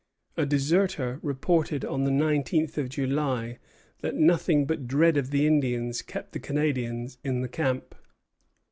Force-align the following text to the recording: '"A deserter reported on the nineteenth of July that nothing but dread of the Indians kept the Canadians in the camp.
'"A 0.35 0.47
deserter 0.47 1.19
reported 1.21 1.85
on 1.85 2.05
the 2.05 2.09
nineteenth 2.09 2.75
of 2.79 2.89
July 2.89 3.59
that 3.99 4.15
nothing 4.15 4.65
but 4.65 4.87
dread 4.87 5.15
of 5.15 5.29
the 5.29 5.45
Indians 5.45 6.01
kept 6.01 6.31
the 6.31 6.39
Canadians 6.39 7.19
in 7.23 7.41
the 7.41 7.47
camp. 7.47 7.93